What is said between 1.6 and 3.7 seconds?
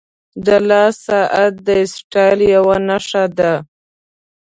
د سټایل یوه نښه ده.